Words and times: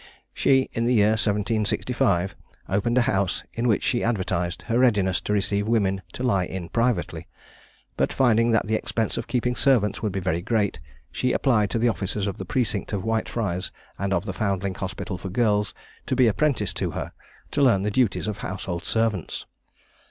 She, 0.33 0.67
in 0.73 0.85
the 0.85 0.95
year 0.95 1.11
1765, 1.11 2.35
opened 2.67 2.97
a 2.97 3.01
house 3.03 3.43
in 3.53 3.67
which 3.67 3.83
she 3.83 4.03
advertised 4.03 4.63
her 4.63 4.79
readiness 4.79 5.21
to 5.21 5.31
receive 5.31 5.67
women 5.67 6.01
to 6.13 6.23
lie 6.23 6.45
in 6.45 6.69
privately; 6.69 7.27
but 7.97 8.11
finding 8.11 8.49
that 8.49 8.65
the 8.65 8.73
expense 8.73 9.15
of 9.19 9.27
keeping 9.27 9.55
servants 9.55 10.01
would 10.01 10.11
be 10.11 10.19
very 10.19 10.41
great, 10.41 10.79
she 11.11 11.33
applied 11.33 11.69
to 11.69 11.77
the 11.77 11.89
officers 11.89 12.25
of 12.25 12.39
the 12.39 12.45
precinct 12.45 12.93
of 12.93 13.03
Whitefriars 13.03 13.71
and 13.99 14.11
of 14.11 14.25
the 14.25 14.33
Foundling 14.33 14.73
Hospital 14.73 15.19
for 15.19 15.29
girls 15.29 15.71
to 16.07 16.15
be 16.15 16.27
apprenticed 16.27 16.77
to 16.77 16.89
her, 16.97 17.11
to 17.51 17.61
learn 17.61 17.83
the 17.83 17.91
duties 17.91 18.27
of 18.27 18.39
household 18.39 18.83
servants. 18.85 19.45